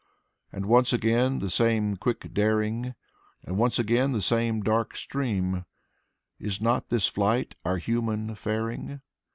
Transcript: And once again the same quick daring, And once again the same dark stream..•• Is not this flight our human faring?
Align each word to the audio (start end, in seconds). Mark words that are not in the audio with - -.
And 0.51 0.65
once 0.65 0.93
again 0.93 1.37
the 1.37 1.51
same 1.51 1.95
quick 1.95 2.33
daring, 2.33 2.95
And 3.43 3.55
once 3.59 3.77
again 3.77 4.13
the 4.13 4.21
same 4.23 4.61
dark 4.63 4.95
stream..•• 4.97 5.51
Is 6.39 6.59
not 6.59 6.89
this 6.89 7.07
flight 7.07 7.53
our 7.63 7.77
human 7.77 8.33
faring? 8.33 9.01